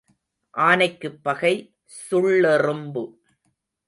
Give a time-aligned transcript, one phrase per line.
[0.53, 1.53] ஆனைக்குப் பகை
[1.99, 3.03] சுள்ளெறும்பு.